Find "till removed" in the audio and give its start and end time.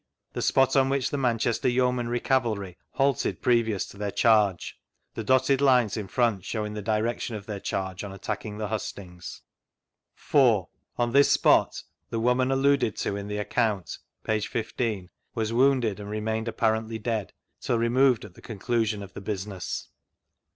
17.59-18.25